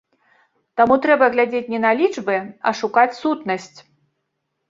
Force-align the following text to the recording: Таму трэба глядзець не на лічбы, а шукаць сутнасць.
Таму 0.79 0.95
трэба 1.03 1.25
глядзець 1.33 1.71
не 1.75 1.81
на 1.83 1.91
лічбы, 2.01 2.37
а 2.69 2.73
шукаць 2.81 3.17
сутнасць. 3.21 3.79